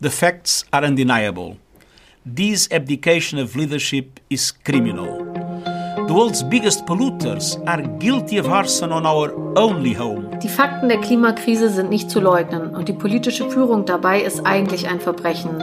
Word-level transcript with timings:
The 0.00 0.10
facts 0.10 0.64
are 0.72 0.84
undeniable. 0.84 1.56
This 2.24 2.68
abdication 2.70 3.40
of 3.40 3.56
leadership 3.56 4.20
is 4.30 4.52
criminal. 4.52 5.24
The 6.06 6.14
world's 6.14 6.44
biggest 6.44 6.86
polluters 6.86 7.58
are 7.66 7.82
guilty 7.98 8.38
of 8.38 8.46
arson 8.46 8.92
on 8.92 9.04
our 9.04 9.32
only 9.58 9.94
home. 9.94 10.38
Die 10.40 10.48
Fakten 10.48 10.88
der 10.88 11.00
Klimakrise 11.00 11.68
sind 11.68 11.90
nicht 11.90 12.12
zu 12.12 12.20
leugnen 12.20 12.76
und 12.76 12.88
die 12.88 12.92
politische 12.92 13.50
Führung 13.50 13.86
dabei 13.86 14.22
ist 14.22 14.46
eigentlich 14.46 14.86
ein 14.86 15.00
Verbrechen. 15.00 15.60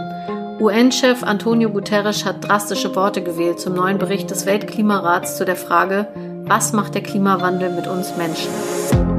UN-Chef 0.59 1.23
Antonio 1.23 1.69
Guterres 1.69 2.25
hat 2.25 2.45
drastische 2.45 2.93
Worte 2.93 3.23
gewählt 3.23 3.61
zum 3.61 3.73
neuen 3.73 3.99
Bericht 3.99 4.29
des 4.31 4.45
Weltklimarats 4.45 5.37
zu 5.37 5.45
der 5.45 5.55
Frage, 5.55 6.09
was 6.43 6.73
macht 6.73 6.93
der 6.93 7.03
Klimawandel 7.03 7.71
mit 7.71 7.87
uns 7.87 8.17
Menschen? 8.17 9.14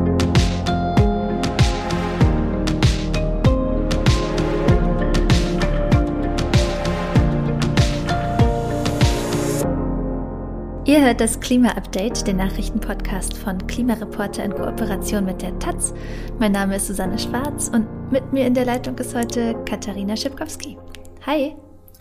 Ihr 10.97 11.05
hört 11.05 11.21
das 11.21 11.39
Klima-Update, 11.41 12.27
den 12.27 12.39
Nachrichtenpodcast 12.39 13.37
von 13.37 13.67
Klimareporter 13.67 14.43
in 14.43 14.55
Kooperation 14.55 15.27
mit 15.27 15.43
der 15.43 15.59
Taz. 15.59 15.93
Mein 16.39 16.53
Name 16.53 16.77
ist 16.77 16.87
Susanne 16.87 17.19
Schwarz 17.19 17.69
und 17.69 18.11
mit 18.11 18.33
mir 18.33 18.47
in 18.47 18.55
der 18.55 18.65
Leitung 18.65 18.97
ist 18.97 19.15
heute 19.15 19.55
Katharina 19.67 20.17
Schipkowski. 20.17 20.79
Hi. 21.27 21.55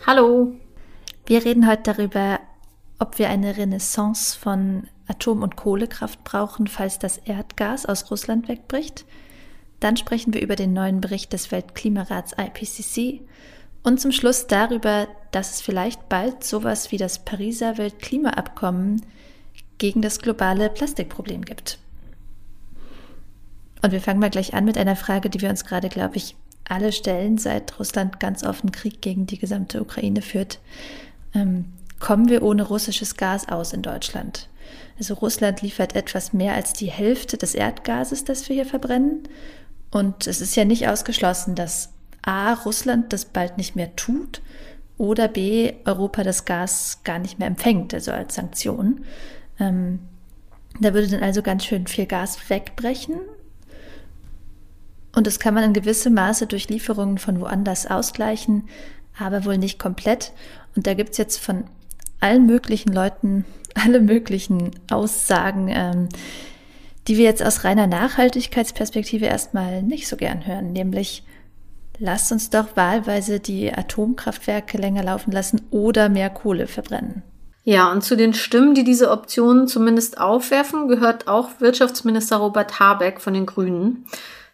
Hallo. 0.06 0.54
Wir 1.26 1.44
reden 1.44 1.68
heute 1.68 1.92
darüber, 1.92 2.40
ob 2.98 3.18
wir 3.18 3.28
eine 3.28 3.58
Renaissance 3.58 4.34
von 4.34 4.88
Atom- 5.08 5.42
und 5.42 5.56
Kohlekraft 5.56 6.24
brauchen, 6.24 6.66
falls 6.66 6.98
das 6.98 7.18
Erdgas 7.18 7.84
aus 7.84 8.10
Russland 8.10 8.48
wegbricht. 8.48 9.04
Dann 9.78 9.98
sprechen 9.98 10.32
wir 10.32 10.40
über 10.40 10.56
den 10.56 10.72
neuen 10.72 11.02
Bericht 11.02 11.34
des 11.34 11.52
Weltklimarats 11.52 12.32
IPCC 12.32 13.20
und 13.86 14.00
zum 14.00 14.10
Schluss 14.10 14.48
darüber, 14.48 15.06
dass 15.30 15.52
es 15.52 15.60
vielleicht 15.60 16.08
bald 16.08 16.42
sowas 16.42 16.90
wie 16.90 16.96
das 16.96 17.20
Pariser 17.20 17.78
Weltklimaabkommen 17.78 19.00
gegen 19.78 20.02
das 20.02 20.18
globale 20.18 20.70
Plastikproblem 20.70 21.44
gibt. 21.44 21.78
Und 23.82 23.92
wir 23.92 24.00
fangen 24.00 24.18
mal 24.18 24.30
gleich 24.30 24.54
an 24.54 24.64
mit 24.64 24.76
einer 24.76 24.96
Frage, 24.96 25.30
die 25.30 25.40
wir 25.40 25.50
uns 25.50 25.64
gerade, 25.64 25.88
glaube 25.88 26.16
ich, 26.16 26.34
alle 26.68 26.90
stellen, 26.90 27.38
seit 27.38 27.78
Russland 27.78 28.18
ganz 28.18 28.42
offen 28.42 28.72
Krieg 28.72 29.00
gegen 29.00 29.26
die 29.26 29.38
gesamte 29.38 29.80
Ukraine 29.80 30.20
führt. 30.20 30.58
Ähm, 31.32 31.66
kommen 32.00 32.28
wir 32.28 32.42
ohne 32.42 32.64
russisches 32.64 33.16
Gas 33.16 33.48
aus 33.48 33.72
in 33.72 33.82
Deutschland? 33.82 34.48
Also 34.98 35.14
Russland 35.14 35.62
liefert 35.62 35.94
etwas 35.94 36.32
mehr 36.32 36.54
als 36.54 36.72
die 36.72 36.90
Hälfte 36.90 37.36
des 37.36 37.54
Erdgases, 37.54 38.24
das 38.24 38.48
wir 38.48 38.56
hier 38.56 38.66
verbrennen. 38.66 39.28
Und 39.92 40.26
es 40.26 40.40
ist 40.40 40.56
ja 40.56 40.64
nicht 40.64 40.88
ausgeschlossen, 40.88 41.54
dass 41.54 41.90
A, 42.26 42.52
Russland 42.52 43.12
das 43.12 43.24
bald 43.24 43.56
nicht 43.56 43.76
mehr 43.76 43.96
tut 43.96 44.42
oder 44.98 45.28
B, 45.28 45.74
Europa 45.84 46.22
das 46.22 46.44
Gas 46.44 47.00
gar 47.04 47.18
nicht 47.18 47.38
mehr 47.38 47.48
empfängt, 47.48 47.94
also 47.94 48.12
als 48.12 48.34
Sanktion. 48.34 49.04
Ähm, 49.58 50.00
da 50.80 50.92
würde 50.92 51.08
dann 51.08 51.22
also 51.22 51.42
ganz 51.42 51.64
schön 51.64 51.86
viel 51.86 52.06
Gas 52.06 52.38
wegbrechen. 52.50 53.16
Und 55.14 55.26
das 55.26 55.38
kann 55.38 55.54
man 55.54 55.64
in 55.64 55.72
gewissem 55.72 56.14
Maße 56.14 56.46
durch 56.46 56.68
Lieferungen 56.68 57.18
von 57.18 57.40
woanders 57.40 57.86
ausgleichen, 57.86 58.68
aber 59.18 59.44
wohl 59.44 59.56
nicht 59.56 59.78
komplett. 59.78 60.32
Und 60.74 60.86
da 60.86 60.94
gibt 60.94 61.12
es 61.12 61.18
jetzt 61.18 61.38
von 61.38 61.64
allen 62.20 62.46
möglichen 62.46 62.92
Leuten 62.92 63.44
alle 63.74 64.00
möglichen 64.00 64.70
Aussagen, 64.90 65.68
ähm, 65.68 66.08
die 67.06 67.16
wir 67.18 67.24
jetzt 67.24 67.42
aus 67.42 67.64
reiner 67.64 67.86
Nachhaltigkeitsperspektive 67.86 69.26
erstmal 69.26 69.82
nicht 69.82 70.08
so 70.08 70.16
gern 70.16 70.46
hören, 70.46 70.72
nämlich 70.72 71.22
lasst 71.98 72.32
uns 72.32 72.50
doch 72.50 72.76
wahlweise 72.76 73.40
die 73.40 73.72
Atomkraftwerke 73.72 74.78
länger 74.78 75.04
laufen 75.04 75.32
lassen 75.32 75.62
oder 75.70 76.08
mehr 76.08 76.30
Kohle 76.30 76.66
verbrennen. 76.66 77.22
Ja, 77.62 77.90
und 77.90 78.02
zu 78.02 78.16
den 78.16 78.32
Stimmen, 78.32 78.74
die 78.74 78.84
diese 78.84 79.10
Optionen 79.10 79.66
zumindest 79.66 80.20
aufwerfen, 80.20 80.86
gehört 80.86 81.26
auch 81.26 81.50
Wirtschaftsminister 81.58 82.36
Robert 82.36 82.78
Habeck 82.78 83.20
von 83.20 83.34
den 83.34 83.44
Grünen. 83.44 84.06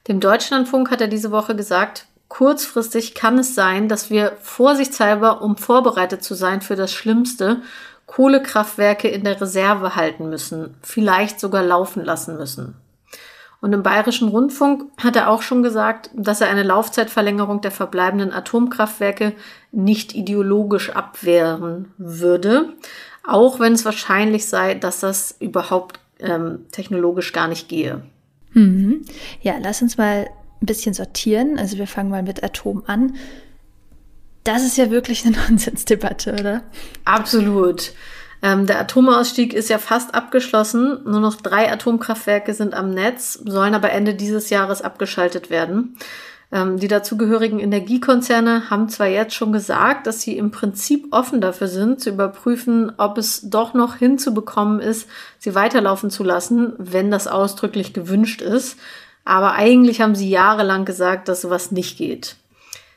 Dem 0.09 0.19
Deutschlandfunk 0.19 0.91
hat 0.91 1.03
er 1.03 1.09
diese 1.09 1.31
Woche 1.31 1.55
gesagt, 1.55 2.07
kurzfristig 2.29 3.15
kann 3.15 3.39
es 3.39 3.55
sein, 3.55 3.89
dass 3.89 4.09
wir 4.09 4.33
vorsichtshalber, 4.41 5.43
um 5.43 5.59
vorbereitet 5.59 6.25
zu 6.25 6.35
sein 6.35 6.63
für 6.63 6.75
das 6.75 6.91
Schlimmste, 6.91 7.61
Kohlekraftwerke 8.07 9.09
in 9.09 9.25
der 9.25 9.41
Reserve 9.41 9.95
halten 9.95 10.31
müssen, 10.31 10.75
vielleicht 10.81 11.39
sogar 11.39 11.63
laufen 11.63 12.05
lassen 12.05 12.37
müssen. 12.37 12.77
Und 13.63 13.73
im 13.73 13.85
Bayerischen 13.85 14.27
Rundfunk 14.27 14.91
hat 14.99 15.15
er 15.15 15.31
auch 15.31 15.41
schon 15.41 15.63
gesagt, 15.63 16.11
dass 16.15 16.41
er 16.41 16.49
eine 16.49 16.65
Laufzeitverlängerung 16.65 17.61
der 17.61 17.71
verbleibenden 17.71 18.33
Atomkraftwerke 18.33 19.35
nicht 19.71 20.17
ideologisch 20.17 20.91
abwehren 20.91 21.93
würde, 21.97 22.71
auch 23.23 23.61
wenn 23.61 23.73
es 23.73 23.85
wahrscheinlich 23.85 24.49
sei, 24.49 24.75
dass 24.75 24.99
das 24.99 25.37
überhaupt 25.39 26.01
ähm, 26.19 26.67
technologisch 26.73 27.33
gar 27.33 27.47
nicht 27.47 27.69
gehe. 27.69 28.03
Mhm. 28.53 29.03
Ja, 29.43 29.55
lass 29.63 29.81
uns 29.81 29.97
mal 29.97 30.29
ein 30.61 30.67
bisschen 30.67 30.93
sortieren. 30.93 31.57
Also 31.57 31.79
wir 31.79 31.87
fangen 31.87 32.11
mal 32.11 32.25
mit 32.25 32.43
Atom 32.43 32.83
an. 32.89 33.15
Das 34.43 34.65
ist 34.65 34.77
ja 34.77 34.91
wirklich 34.91 35.25
eine 35.25 35.37
Nonsensdebatte, 35.49 36.33
oder? 36.33 36.63
Absolut. 37.05 37.93
Ähm, 38.43 38.67
der 38.67 38.81
Atomausstieg 38.81 39.55
ist 39.55 39.71
ja 39.71 39.79
fast 39.79 40.15
abgeschlossen. 40.15 40.99
Nur 41.05 41.21
noch 41.21 41.37
drei 41.37 41.73
Atomkraftwerke 41.73 42.53
sind 42.55 42.75
am 42.75 42.91
Netz, 42.91 43.35
sollen 43.35 43.75
aber 43.75 43.93
Ende 43.93 44.15
dieses 44.15 44.51
Jahres 44.51 44.83
abgeschaltet 44.83 45.49
werden. 45.49 45.97
Ähm, 46.51 46.79
die 46.79 46.89
dazugehörigen 46.89 47.61
Energiekonzerne 47.61 48.69
haben 48.69 48.89
zwar 48.89 49.07
jetzt 49.07 49.35
schon 49.35 49.53
gesagt, 49.53 50.07
dass 50.07 50.21
sie 50.21 50.37
im 50.37 50.51
Prinzip 50.51 51.07
offen 51.13 51.41
dafür 51.41 51.69
sind, 51.69 52.01
zu 52.01 52.11
überprüfen, 52.11 52.93
ob 52.99 53.17
es 53.17 53.49
doch 53.49 53.75
noch 53.75 53.97
hinzubekommen 53.97 54.81
ist, 54.81 55.09
sie 55.39 55.55
weiterlaufen 55.55 56.11
zu 56.11 56.25
lassen, 56.25 56.75
wenn 56.79 57.11
das 57.11 57.29
ausdrücklich 57.29 57.95
gewünscht 57.95 58.43
ist. 58.43 58.77
Aber 59.25 59.53
eigentlich 59.53 60.01
haben 60.01 60.17
sie 60.17 60.29
jahrelang 60.29 60.85
gesagt, 60.85 61.29
dass 61.29 61.43
sowas 61.43 61.71
nicht 61.71 61.97
geht. 61.97 62.37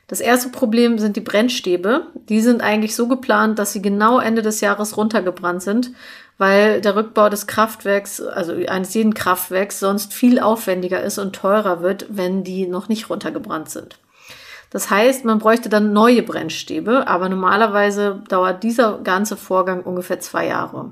Das 0.07 0.19
erste 0.19 0.49
Problem 0.49 0.99
sind 0.99 1.15
die 1.15 1.21
Brennstäbe. 1.21 2.07
Die 2.29 2.41
sind 2.41 2.61
eigentlich 2.61 2.95
so 2.95 3.07
geplant, 3.07 3.57
dass 3.57 3.73
sie 3.73 3.81
genau 3.81 4.19
Ende 4.19 4.43
des 4.43 4.61
Jahres 4.61 4.97
runtergebrannt 4.97 5.63
sind, 5.63 5.91
weil 6.37 6.81
der 6.81 6.95
Rückbau 6.95 7.29
des 7.29 7.47
Kraftwerks, 7.47 8.21
also 8.21 8.53
eines 8.67 8.93
jeden 8.93 9.15
Kraftwerks, 9.15 9.79
sonst 9.79 10.13
viel 10.13 10.39
aufwendiger 10.39 11.01
ist 11.01 11.17
und 11.17 11.35
teurer 11.35 11.81
wird, 11.81 12.05
wenn 12.09 12.43
die 12.43 12.67
noch 12.67 12.87
nicht 12.87 13.09
runtergebrannt 13.09 13.69
sind. 13.69 13.97
Das 14.69 14.89
heißt, 14.89 15.25
man 15.25 15.39
bräuchte 15.39 15.69
dann 15.69 15.93
neue 15.93 16.21
Brennstäbe, 16.21 17.07
aber 17.07 17.29
normalerweise 17.29 18.21
dauert 18.27 18.61
dieser 18.61 18.99
ganze 18.99 19.37
Vorgang 19.37 19.81
ungefähr 19.83 20.19
zwei 20.19 20.47
Jahre. 20.47 20.91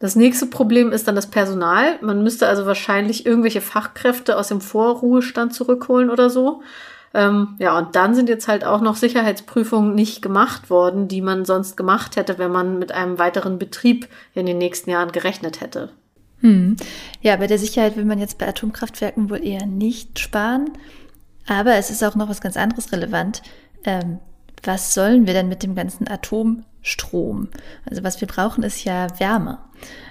Das 0.00 0.16
nächste 0.16 0.46
Problem 0.46 0.92
ist 0.92 1.08
dann 1.08 1.16
das 1.16 1.28
Personal. 1.28 1.98
Man 2.02 2.22
müsste 2.22 2.46
also 2.46 2.66
wahrscheinlich 2.66 3.26
irgendwelche 3.26 3.60
Fachkräfte 3.60 4.36
aus 4.36 4.48
dem 4.48 4.60
Vorruhestand 4.60 5.54
zurückholen 5.54 6.10
oder 6.10 6.30
so. 6.30 6.62
Ähm, 7.14 7.56
ja, 7.58 7.76
und 7.78 7.96
dann 7.96 8.14
sind 8.14 8.28
jetzt 8.28 8.48
halt 8.48 8.64
auch 8.64 8.80
noch 8.80 8.96
Sicherheitsprüfungen 8.96 9.94
nicht 9.94 10.20
gemacht 10.22 10.70
worden, 10.70 11.08
die 11.08 11.22
man 11.22 11.44
sonst 11.44 11.76
gemacht 11.76 12.16
hätte, 12.16 12.38
wenn 12.38 12.52
man 12.52 12.78
mit 12.78 12.92
einem 12.92 13.18
weiteren 13.18 13.58
Betrieb 13.58 14.08
in 14.34 14.46
den 14.46 14.58
nächsten 14.58 14.90
Jahren 14.90 15.12
gerechnet 15.12 15.60
hätte. 15.60 15.90
Hm. 16.40 16.76
Ja, 17.20 17.36
bei 17.36 17.46
der 17.46 17.58
Sicherheit 17.58 17.96
will 17.96 18.04
man 18.04 18.18
jetzt 18.18 18.38
bei 18.38 18.46
Atomkraftwerken 18.46 19.30
wohl 19.30 19.44
eher 19.44 19.66
nicht 19.66 20.18
sparen. 20.18 20.70
Aber 21.46 21.74
es 21.74 21.90
ist 21.90 22.04
auch 22.04 22.14
noch 22.14 22.28
was 22.28 22.40
ganz 22.40 22.56
anderes 22.56 22.92
relevant. 22.92 23.42
Ähm, 23.84 24.18
was 24.62 24.94
sollen 24.94 25.26
wir 25.26 25.34
denn 25.34 25.48
mit 25.48 25.62
dem 25.62 25.74
ganzen 25.74 26.08
Atomstrom? 26.88 27.48
Also 27.84 28.02
was 28.02 28.20
wir 28.20 28.28
brauchen, 28.28 28.64
ist 28.64 28.84
ja 28.84 29.08
Wärme. 29.18 29.58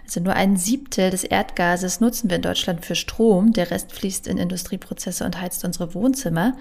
Also 0.04 0.20
nur 0.20 0.34
ein 0.34 0.58
Siebtel 0.58 1.10
des 1.10 1.24
Erdgases 1.24 2.00
nutzen 2.00 2.30
wir 2.30 2.38
in 2.38 2.42
Deutschland 2.42 2.86
für 2.86 2.96
Strom. 2.96 3.54
Der 3.54 3.72
Rest 3.72 3.92
fließt 3.92 4.28
in 4.28 4.38
Industrieprozesse 4.38 5.26
und 5.26 5.42
heizt 5.42 5.66
unsere 5.66 5.94
Wohnzimmer. 5.94 6.56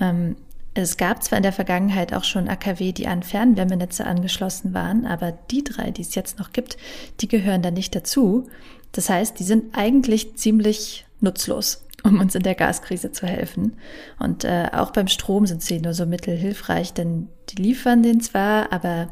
Ähm, 0.00 0.36
es 0.74 0.96
gab 0.96 1.22
zwar 1.22 1.38
in 1.38 1.42
der 1.42 1.52
Vergangenheit 1.52 2.12
auch 2.12 2.24
schon 2.24 2.48
AKW, 2.48 2.92
die 2.92 3.08
an 3.08 3.22
Fernwärmenetze 3.22 4.06
angeschlossen 4.06 4.72
waren, 4.72 5.04
aber 5.04 5.32
die 5.50 5.64
drei, 5.64 5.90
die 5.90 6.02
es 6.02 6.14
jetzt 6.14 6.38
noch 6.38 6.52
gibt, 6.52 6.76
die 7.20 7.28
gehören 7.28 7.62
da 7.62 7.70
nicht 7.70 7.94
dazu. 7.94 8.48
Das 8.92 9.08
heißt, 9.08 9.38
die 9.38 9.44
sind 9.44 9.76
eigentlich 9.76 10.36
ziemlich 10.36 11.06
nutzlos 11.20 11.84
um 12.04 12.20
uns 12.20 12.34
in 12.34 12.42
der 12.42 12.54
Gaskrise 12.54 13.12
zu 13.12 13.26
helfen. 13.26 13.76
Und 14.18 14.44
äh, 14.44 14.68
auch 14.72 14.90
beim 14.90 15.08
Strom 15.08 15.46
sind 15.46 15.62
sie 15.62 15.80
nur 15.80 15.94
so 15.94 16.06
mittelhilfreich, 16.06 16.92
denn 16.92 17.28
die 17.50 17.62
liefern 17.62 18.02
den 18.02 18.20
zwar, 18.20 18.72
aber 18.72 19.08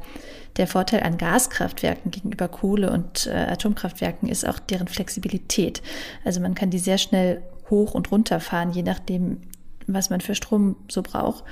der 0.58 0.66
Vorteil 0.66 1.02
an 1.02 1.19
Gaskraftwerken 1.19 2.10
gegenüber 2.10 2.49
Kohle- 2.49 2.93
und 2.93 3.26
äh, 3.26 3.31
Atomkraftwerken 3.31 4.28
ist 4.28 4.46
auch 4.46 4.58
deren 4.58 4.88
Flexibilität. 4.88 5.82
Also 6.25 6.40
man 6.40 6.55
kann 6.55 6.70
die 6.70 6.78
sehr 6.78 6.99
schnell 6.99 7.43
hoch 7.70 7.94
und 7.94 8.10
runter 8.10 8.40
fahren, 8.40 8.72
je 8.72 8.82
nachdem, 8.82 9.40
was 9.87 10.10
man 10.10 10.20
für 10.20 10.34
Strom 10.34 10.76
so 10.88 11.02
braucht. 11.02 11.44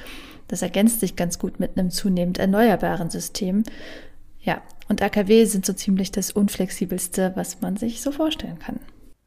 Das 0.48 0.62
ergänzt 0.62 1.00
sich 1.00 1.16
ganz 1.16 1.38
gut 1.38 1.58
mit 1.58 1.78
einem 1.78 1.90
zunehmend 1.90 2.38
erneuerbaren 2.38 3.10
System. 3.10 3.64
Ja, 4.40 4.60
und 4.88 5.02
AKW 5.02 5.44
sind 5.44 5.66
so 5.66 5.72
ziemlich 5.72 6.12
das 6.12 6.30
unflexibelste, 6.30 7.32
was 7.34 7.60
man 7.60 7.76
sich 7.76 8.02
so 8.02 8.12
vorstellen 8.12 8.58
kann. 8.58 8.78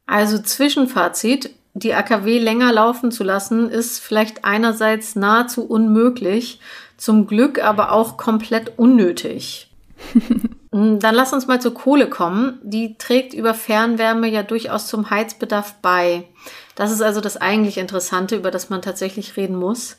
Also 0.05 0.39
Zwischenfazit, 0.39 1.51
die 1.73 1.93
AKW 1.93 2.39
länger 2.39 2.71
laufen 2.71 3.11
zu 3.11 3.23
lassen, 3.23 3.69
ist 3.69 3.99
vielleicht 3.99 4.45
einerseits 4.45 5.15
nahezu 5.15 5.65
unmöglich, 5.65 6.59
zum 6.97 7.27
Glück 7.27 7.63
aber 7.63 7.91
auch 7.91 8.17
komplett 8.17 8.77
unnötig. 8.77 9.68
Dann 10.71 11.15
lass 11.15 11.33
uns 11.33 11.47
mal 11.47 11.59
zur 11.59 11.73
Kohle 11.73 12.09
kommen. 12.09 12.59
Die 12.63 12.97
trägt 12.97 13.33
über 13.33 13.53
Fernwärme 13.53 14.29
ja 14.29 14.43
durchaus 14.43 14.87
zum 14.87 15.09
Heizbedarf 15.09 15.75
bei. 15.81 16.27
Das 16.75 16.91
ist 16.91 17.01
also 17.01 17.21
das 17.21 17.37
eigentlich 17.37 17.77
Interessante, 17.77 18.35
über 18.35 18.51
das 18.51 18.69
man 18.69 18.81
tatsächlich 18.81 19.35
reden 19.35 19.55
muss. 19.55 19.97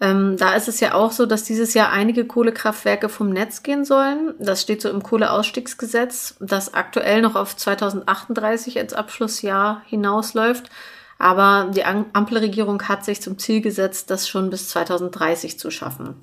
Ähm, 0.00 0.36
da 0.36 0.54
ist 0.54 0.68
es 0.68 0.80
ja 0.80 0.94
auch 0.94 1.10
so, 1.10 1.24
dass 1.26 1.44
dieses 1.44 1.74
Jahr 1.74 1.90
einige 1.90 2.26
Kohlekraftwerke 2.26 3.08
vom 3.08 3.30
Netz 3.30 3.62
gehen 3.62 3.84
sollen. 3.84 4.34
Das 4.38 4.62
steht 4.62 4.82
so 4.82 4.90
im 4.90 5.02
Kohleausstiegsgesetz, 5.02 6.36
das 6.38 6.74
aktuell 6.74 7.22
noch 7.22 7.34
auf 7.34 7.56
2038 7.56 8.78
als 8.78 8.92
Abschlussjahr 8.92 9.82
hinausläuft. 9.86 10.70
Aber 11.18 11.70
die 11.74 11.84
Ampelregierung 11.84 12.82
hat 12.88 13.04
sich 13.06 13.22
zum 13.22 13.38
Ziel 13.38 13.62
gesetzt, 13.62 14.10
das 14.10 14.28
schon 14.28 14.50
bis 14.50 14.68
2030 14.68 15.58
zu 15.58 15.70
schaffen. 15.70 16.14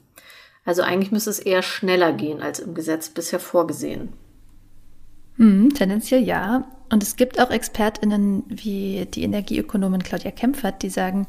Also 0.65 0.81
eigentlich 0.81 1.11
müsste 1.11 1.29
es 1.29 1.39
eher 1.39 1.61
schneller 1.61 2.13
gehen 2.13 2.41
als 2.41 2.59
im 2.59 2.73
Gesetz 2.73 3.09
bisher 3.09 3.39
vorgesehen. 3.39 4.13
Hm, 5.37 5.73
tendenziell 5.73 6.23
ja. 6.23 6.65
Und 6.91 7.03
es 7.03 7.15
gibt 7.15 7.39
auch 7.39 7.49
ExpertInnen 7.49 8.43
wie 8.47 9.07
die 9.13 9.23
Energieökonomin 9.23 10.03
Claudia 10.03 10.31
Kempfert, 10.31 10.83
die 10.83 10.89
sagen, 10.89 11.27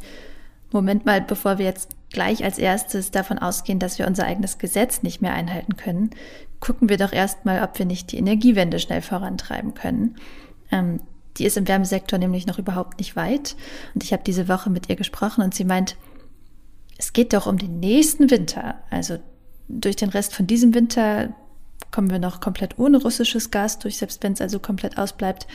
Moment 0.71 1.07
mal, 1.07 1.21
bevor 1.21 1.59
wir 1.59 1.65
jetzt 1.65 1.91
gleich 2.11 2.45
als 2.45 2.59
erstes 2.59 3.11
davon 3.11 3.39
ausgehen, 3.39 3.79
dass 3.79 3.99
wir 3.99 4.07
unser 4.07 4.27
eigenes 4.27 4.59
Gesetz 4.59 5.03
nicht 5.03 5.23
mehr 5.23 5.33
einhalten 5.33 5.77
können, 5.77 6.11
gucken 6.61 6.89
wir 6.89 6.97
doch 6.97 7.13
erstmal, 7.13 7.63
ob 7.63 7.79
wir 7.79 7.87
nicht 7.87 8.13
die 8.13 8.19
Energiewende 8.19 8.79
schnell 8.79 9.03
vorantreiben 9.03 9.75
können. 9.75 10.17
Ähm, 10.71 11.01
die 11.37 11.45
ist 11.45 11.57
im 11.57 11.67
Wärmesektor 11.67 12.19
nämlich 12.19 12.47
noch 12.47 12.59
überhaupt 12.59 12.99
nicht 12.99 13.17
weit. 13.17 13.57
Und 13.95 14.05
ich 14.05 14.13
habe 14.13 14.23
diese 14.25 14.49
Woche 14.49 14.71
mit 14.71 14.89
ihr 14.89 14.97
gesprochen 14.97 15.43
und 15.43 15.55
sie 15.55 15.65
meint, 15.65 15.97
es 16.99 17.13
geht 17.13 17.33
doch 17.33 17.47
um 17.47 17.59
den 17.59 17.81
nächsten 17.81 18.31
Winter. 18.31 18.77
Also 18.91 19.19
durch 19.69 19.97
den 19.97 20.11
Rest 20.11 20.35
von 20.35 20.47
diesem 20.47 20.75
Winter 20.75 21.35
kommen 21.91 22.11
wir 22.11 22.19
noch 22.19 22.41
komplett 22.41 22.79
ohne 22.79 22.99
russisches 22.99 23.51
Gas 23.51 23.79
durch, 23.79 23.99
selbst 23.99 24.23
wenn 24.23 24.33
es 24.33 24.41
also 24.41 24.59
komplett 24.59 24.99
ausbleibt. 24.99 25.47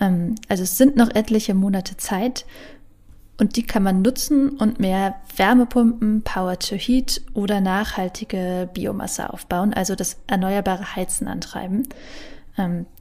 Ähm, 0.00 0.36
also 0.48 0.62
es 0.62 0.76
sind 0.76 0.96
noch 0.96 1.10
etliche 1.14 1.54
Monate 1.54 1.96
Zeit 1.96 2.46
und 3.38 3.56
die 3.56 3.64
kann 3.64 3.82
man 3.82 4.02
nutzen 4.02 4.50
und 4.50 4.78
mehr 4.78 5.16
Wärmepumpen, 5.36 6.22
Power 6.22 6.58
to 6.58 6.76
Heat 6.76 7.22
oder 7.34 7.60
nachhaltige 7.60 8.68
Biomasse 8.72 9.32
aufbauen, 9.32 9.72
also 9.72 9.94
das 9.94 10.18
erneuerbare 10.26 10.94
Heizen 10.94 11.26
antreiben. 11.26 11.88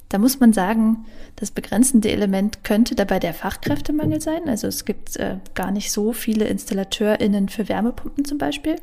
Da 0.09 0.17
muss 0.17 0.39
man 0.39 0.53
sagen, 0.53 1.05
das 1.35 1.51
begrenzende 1.51 2.09
Element 2.09 2.63
könnte 2.63 2.95
dabei 2.95 3.19
der 3.19 3.35
Fachkräftemangel 3.35 4.19
sein. 4.19 4.49
Also 4.49 4.67
es 4.67 4.83
gibt 4.83 5.15
äh, 5.17 5.37
gar 5.53 5.71
nicht 5.71 5.91
so 5.91 6.13
viele 6.13 6.45
InstallateurInnen 6.45 7.47
für 7.47 7.69
Wärmepumpen 7.69 8.25
zum 8.25 8.39
Beispiel. 8.39 8.77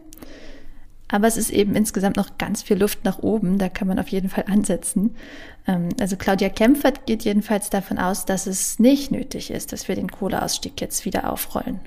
Aber 1.08 1.26
es 1.26 1.37
ist 1.37 1.50
eben 1.50 1.75
insgesamt 1.75 2.17
noch 2.17 2.38
ganz 2.38 2.62
viel 2.62 2.78
Luft 2.78 3.05
nach 3.05 3.19
oben. 3.19 3.58
Da 3.58 3.69
kann 3.69 3.88
man 3.88 3.99
auf 3.99 4.08
jeden 4.08 4.28
Fall 4.28 4.44
ansetzen. 4.49 5.17
Ähm, 5.67 5.88
also 6.00 6.17
Claudia 6.17 6.49
Kempfert 6.49 7.06
geht 7.06 7.25
jedenfalls 7.25 7.70
davon 7.70 7.99
aus, 7.99 8.25
dass 8.25 8.46
es 8.46 8.79
nicht 8.79 9.11
nötig 9.11 9.50
ist, 9.50 9.72
dass 9.72 9.88
wir 9.88 9.96
den 9.96 10.11
Kohleausstieg 10.11 10.81
jetzt 10.81 11.05
wieder 11.05 11.31
aufrollen. 11.32 11.81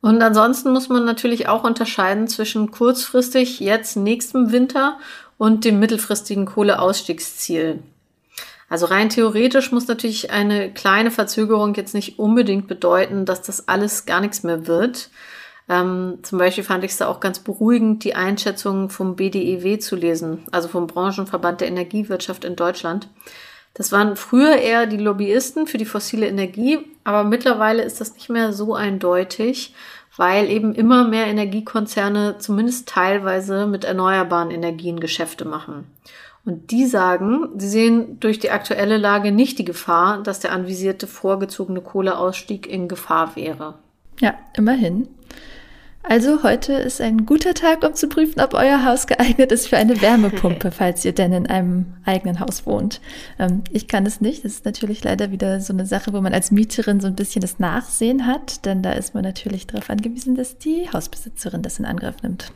Und 0.00 0.22
ansonsten 0.22 0.72
muss 0.72 0.88
man 0.88 1.04
natürlich 1.04 1.48
auch 1.48 1.64
unterscheiden 1.64 2.28
zwischen 2.28 2.70
kurzfristig 2.70 3.58
jetzt 3.58 3.96
nächstem 3.96 4.52
Winter 4.52 4.98
und 5.38 5.64
dem 5.64 5.80
mittelfristigen 5.80 6.46
Kohleausstiegsziel. 6.46 7.82
Also 8.68 8.86
rein 8.86 9.08
theoretisch 9.08 9.70
muss 9.70 9.86
natürlich 9.86 10.30
eine 10.30 10.72
kleine 10.72 11.10
Verzögerung 11.10 11.74
jetzt 11.74 11.94
nicht 11.94 12.18
unbedingt 12.18 12.66
bedeuten, 12.66 13.24
dass 13.24 13.42
das 13.42 13.68
alles 13.68 14.06
gar 14.06 14.20
nichts 14.20 14.42
mehr 14.42 14.66
wird. 14.66 15.10
Ähm, 15.68 16.18
zum 16.22 16.38
Beispiel 16.38 16.64
fand 16.64 16.84
ich 16.84 16.92
es 16.92 16.96
da 16.96 17.08
auch 17.08 17.20
ganz 17.20 17.38
beruhigend, 17.38 18.04
die 18.04 18.14
Einschätzung 18.14 18.88
vom 18.90 19.16
BDEW 19.16 19.78
zu 19.78 19.96
lesen, 19.96 20.44
also 20.52 20.68
vom 20.68 20.86
Branchenverband 20.86 21.60
der 21.60 21.68
Energiewirtschaft 21.68 22.44
in 22.44 22.56
Deutschland. 22.56 23.08
Das 23.74 23.92
waren 23.92 24.16
früher 24.16 24.56
eher 24.56 24.86
die 24.86 24.96
Lobbyisten 24.96 25.66
für 25.66 25.76
die 25.76 25.84
fossile 25.84 26.26
Energie, 26.26 26.78
aber 27.04 27.24
mittlerweile 27.24 27.82
ist 27.82 28.00
das 28.00 28.14
nicht 28.14 28.30
mehr 28.30 28.52
so 28.52 28.74
eindeutig, 28.74 29.74
weil 30.16 30.50
eben 30.50 30.74
immer 30.74 31.06
mehr 31.06 31.26
Energiekonzerne 31.26 32.36
zumindest 32.38 32.88
teilweise 32.88 33.66
mit 33.66 33.84
erneuerbaren 33.84 34.50
Energien 34.50 35.00
Geschäfte 35.00 35.44
machen. 35.44 35.86
Und 36.44 36.70
die 36.70 36.86
sagen, 36.86 37.48
sie 37.56 37.68
sehen 37.68 38.20
durch 38.20 38.38
die 38.38 38.50
aktuelle 38.50 38.98
Lage 38.98 39.32
nicht 39.32 39.58
die 39.58 39.64
Gefahr, 39.64 40.22
dass 40.22 40.38
der 40.38 40.52
anvisierte 40.52 41.06
vorgezogene 41.08 41.80
Kohleausstieg 41.80 42.68
in 42.68 42.86
Gefahr 42.86 43.34
wäre. 43.34 43.74
Ja, 44.20 44.34
immerhin. 44.56 45.08
Also 46.08 46.44
heute 46.44 46.72
ist 46.72 47.00
ein 47.00 47.26
guter 47.26 47.52
Tag, 47.52 47.82
um 47.84 47.94
zu 47.94 48.08
prüfen, 48.08 48.40
ob 48.40 48.54
euer 48.54 48.84
Haus 48.84 49.08
geeignet 49.08 49.50
ist 49.50 49.66
für 49.66 49.76
eine 49.76 50.00
Wärmepumpe, 50.00 50.70
falls 50.70 51.04
ihr 51.04 51.12
denn 51.12 51.32
in 51.32 51.46
einem 51.48 51.94
eigenen 52.04 52.38
Haus 52.38 52.64
wohnt. 52.64 53.00
Ähm, 53.40 53.64
ich 53.72 53.88
kann 53.88 54.06
es 54.06 54.20
nicht. 54.20 54.44
Das 54.44 54.52
ist 54.52 54.64
natürlich 54.64 55.02
leider 55.02 55.32
wieder 55.32 55.60
so 55.60 55.72
eine 55.72 55.84
Sache, 55.84 56.12
wo 56.12 56.20
man 56.20 56.32
als 56.32 56.52
Mieterin 56.52 57.00
so 57.00 57.08
ein 57.08 57.16
bisschen 57.16 57.40
das 57.40 57.58
Nachsehen 57.58 58.24
hat, 58.24 58.64
denn 58.66 58.82
da 58.82 58.92
ist 58.92 59.14
man 59.14 59.24
natürlich 59.24 59.66
darauf 59.66 59.90
angewiesen, 59.90 60.36
dass 60.36 60.58
die 60.58 60.88
Hausbesitzerin 60.92 61.62
das 61.62 61.80
in 61.80 61.84
Angriff 61.84 62.22
nimmt. 62.22 62.52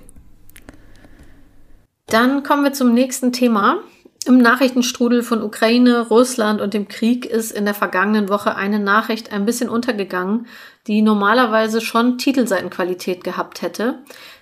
Dann 2.06 2.44
kommen 2.44 2.62
wir 2.62 2.72
zum 2.72 2.94
nächsten 2.94 3.32
Thema. 3.32 3.78
Im 4.26 4.38
Nachrichtenstrudel 4.38 5.22
von 5.22 5.42
Ukraine, 5.42 6.08
Russland 6.08 6.60
und 6.60 6.74
dem 6.74 6.88
Krieg 6.88 7.24
ist 7.24 7.52
in 7.52 7.64
der 7.64 7.74
vergangenen 7.74 8.28
Woche 8.28 8.54
eine 8.54 8.78
Nachricht 8.78 9.32
ein 9.32 9.46
bisschen 9.46 9.70
untergegangen, 9.70 10.46
die 10.86 11.00
normalerweise 11.00 11.80
schon 11.80 12.18
Titelseitenqualität 12.18 13.24
gehabt 13.24 13.62
hätte, 13.62 14.00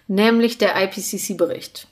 nämlich 0.08 0.58
der 0.58 0.74
IPCC-Bericht. 0.82 1.86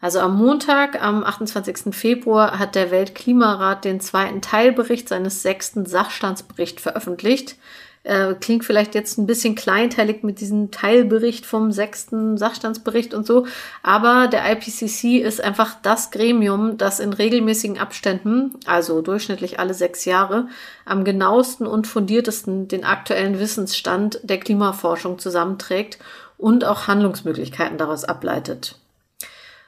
Also 0.00 0.20
am 0.20 0.36
Montag, 0.36 1.00
am 1.00 1.22
28. 1.22 1.94
Februar, 1.94 2.58
hat 2.58 2.74
der 2.74 2.90
Weltklimarat 2.90 3.84
den 3.84 4.00
zweiten 4.00 4.40
Teilbericht 4.40 5.08
seines 5.08 5.42
sechsten 5.42 5.86
Sachstandsberichts 5.86 6.82
veröffentlicht, 6.82 7.56
äh, 8.04 8.34
klingt 8.34 8.64
vielleicht 8.64 8.94
jetzt 8.94 9.18
ein 9.18 9.26
bisschen 9.26 9.54
kleinteilig 9.54 10.22
mit 10.22 10.40
diesem 10.40 10.70
Teilbericht 10.70 11.46
vom 11.46 11.72
sechsten 11.72 12.36
Sachstandsbericht 12.36 13.14
und 13.14 13.26
so, 13.26 13.46
aber 13.82 14.26
der 14.26 14.50
IPCC 14.50 15.22
ist 15.22 15.42
einfach 15.42 15.76
das 15.82 16.10
Gremium, 16.10 16.78
das 16.78 17.00
in 17.00 17.12
regelmäßigen 17.12 17.78
Abständen, 17.78 18.54
also 18.66 19.02
durchschnittlich 19.02 19.60
alle 19.60 19.74
sechs 19.74 20.04
Jahre, 20.04 20.48
am 20.84 21.04
genauesten 21.04 21.66
und 21.66 21.86
fundiertesten 21.86 22.68
den 22.68 22.84
aktuellen 22.84 23.38
Wissensstand 23.38 24.20
der 24.24 24.40
Klimaforschung 24.40 25.18
zusammenträgt 25.18 25.98
und 26.38 26.64
auch 26.64 26.88
Handlungsmöglichkeiten 26.88 27.78
daraus 27.78 28.04
ableitet. 28.04 28.78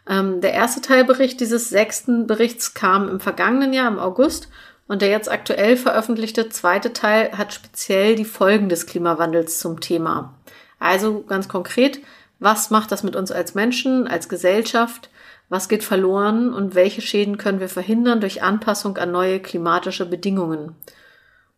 Ähm, 0.08 0.40
der 0.40 0.52
erste 0.52 0.80
Teilbericht 0.80 1.40
dieses 1.40 1.70
sechsten 1.70 2.26
Berichts 2.26 2.74
kam 2.74 3.08
im 3.08 3.20
vergangenen 3.20 3.72
Jahr, 3.72 3.88
im 3.88 3.98
August, 3.98 4.48
und 4.86 5.02
der 5.02 5.08
jetzt 5.08 5.30
aktuell 5.30 5.76
veröffentlichte 5.76 6.48
zweite 6.48 6.92
Teil 6.92 7.32
hat 7.36 7.54
speziell 7.54 8.16
die 8.16 8.24
Folgen 8.24 8.68
des 8.68 8.86
Klimawandels 8.86 9.58
zum 9.58 9.80
Thema. 9.80 10.34
Also 10.78 11.22
ganz 11.22 11.48
konkret, 11.48 12.00
was 12.38 12.70
macht 12.70 12.92
das 12.92 13.02
mit 13.02 13.16
uns 13.16 13.32
als 13.32 13.54
Menschen, 13.54 14.06
als 14.06 14.28
Gesellschaft? 14.28 15.08
Was 15.48 15.68
geht 15.68 15.84
verloren 15.84 16.52
und 16.52 16.74
welche 16.74 17.00
Schäden 17.00 17.38
können 17.38 17.60
wir 17.60 17.68
verhindern 17.68 18.20
durch 18.20 18.42
Anpassung 18.42 18.96
an 18.96 19.12
neue 19.12 19.40
klimatische 19.40 20.06
Bedingungen? 20.06 20.74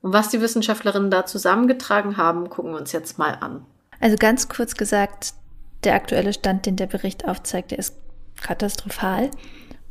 Und 0.03 0.13
was 0.13 0.29
die 0.29 0.41
Wissenschaftlerinnen 0.41 1.11
da 1.11 1.27
zusammengetragen 1.27 2.17
haben, 2.17 2.49
gucken 2.49 2.73
wir 2.73 2.79
uns 2.79 2.93
jetzt 2.93 3.19
mal 3.19 3.39
an. 3.41 3.65
Also 4.01 4.17
ganz 4.17 4.49
kurz 4.49 4.75
gesagt, 4.75 5.35
der 5.85 5.95
aktuelle 5.95 6.33
Stand, 6.33 6.67
den 6.67 6.77
der 6.77 6.87
Bericht 6.87 7.27
aufzeigt, 7.27 7.71
der 7.71 7.79
ist 7.79 7.97
katastrophal. 8.41 9.31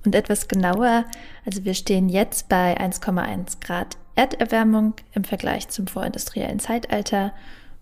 Und 0.06 0.16
etwas 0.16 0.48
genauer, 0.48 1.06
also 1.46 1.66
wir 1.66 1.74
stehen 1.74 2.10
jetzt 2.10 2.48
bei 2.48 2.80
1,1 2.80 3.60
Grad 3.60 3.98
Erderwärmung 4.16 4.94
im 5.14 5.24
Vergleich 5.24 5.68
zum 5.68 5.88
vorindustriellen 5.88 6.60
Zeitalter. 6.60 7.34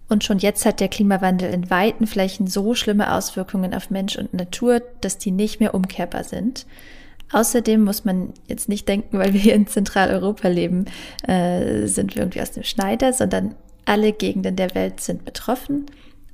Und 0.10 0.24
schon 0.24 0.40
jetzt 0.40 0.66
hat 0.66 0.80
der 0.80 0.90
Klimawandel 0.90 1.54
in 1.54 1.70
weiten 1.70 2.08
Flächen 2.08 2.48
so 2.48 2.76
schlimme 2.76 3.14
Auswirkungen 3.14 3.74
auf 3.74 3.90
Mensch 3.90 4.18
und 4.18 4.34
Natur, 4.34 4.82
dass 5.02 5.18
die 5.18 5.32
nicht 5.32 5.60
mehr 5.60 5.74
umkehrbar 5.74 6.24
sind. 6.24 6.66
Außerdem 7.32 7.84
muss 7.84 8.06
man 8.06 8.34
jetzt 8.48 8.70
nicht 8.70 8.88
denken, 8.88 9.18
weil 9.18 9.34
wir 9.34 9.40
hier 9.40 9.56
in 9.56 9.68
Zentraleuropa 9.68 10.48
leben, 10.48 10.86
äh, 11.28 11.88
sind 11.88 12.16
wir 12.16 12.24
irgendwie 12.24 12.42
aus 12.42 12.52
dem 12.52 12.64
Schneider, 12.64 13.14
sondern 13.14 13.56
alle 13.86 14.14
Gegenden 14.14 14.56
der 14.56 14.76
Welt 14.76 15.00
sind 15.00 15.26
betroffen. 15.26 15.88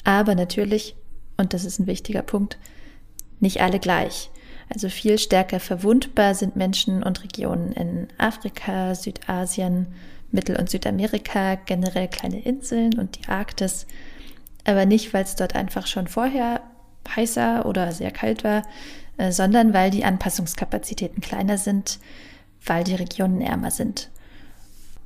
Aber 0.03 0.35
natürlich, 0.35 0.95
und 1.37 1.53
das 1.53 1.63
ist 1.63 1.79
ein 1.79 1.87
wichtiger 1.87 2.21
Punkt, 2.21 2.57
nicht 3.39 3.61
alle 3.61 3.79
gleich. 3.79 4.29
Also 4.69 4.89
viel 4.89 5.17
stärker 5.17 5.59
verwundbar 5.59 6.35
sind 6.35 6.55
Menschen 6.55 7.01
und 7.01 7.23
Regionen 7.23 7.71
in 7.73 8.07
Afrika, 8.17 8.93
Südasien, 8.93 9.87
Mittel- 10.31 10.57
und 10.57 10.69
Südamerika, 10.69 11.55
generell 11.55 12.07
kleine 12.07 12.39
Inseln 12.41 12.99
und 12.99 13.17
die 13.17 13.27
Arktis. 13.27 13.87
Aber 14.65 14.85
nicht, 14.85 15.13
weil 15.13 15.23
es 15.23 15.35
dort 15.35 15.55
einfach 15.55 15.87
schon 15.87 16.07
vorher 16.07 16.61
heißer 17.15 17.65
oder 17.65 17.91
sehr 17.91 18.11
kalt 18.11 18.43
war, 18.43 18.61
äh, 19.17 19.31
sondern 19.31 19.73
weil 19.73 19.89
die 19.89 20.05
Anpassungskapazitäten 20.05 21.21
kleiner 21.21 21.57
sind, 21.57 21.99
weil 22.63 22.83
die 22.83 22.95
Regionen 22.95 23.41
ärmer 23.41 23.71
sind. 23.71 24.11